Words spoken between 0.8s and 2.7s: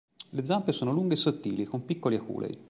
lunghe e sottili, con piccoli aculei.